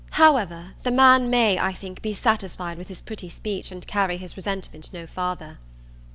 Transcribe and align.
However, 0.13 0.73
the 0.81 0.89
man 0.89 1.29
may, 1.29 1.59
I 1.59 1.73
think, 1.73 2.01
be 2.01 2.15
satisfied 2.15 2.79
with 2.79 2.87
his 2.87 3.03
pretty 3.03 3.29
speech 3.29 3.69
and 3.71 3.85
carry 3.85 4.17
his 4.17 4.35
resentment 4.35 4.91
no 4.91 5.05
farther. 5.05 5.59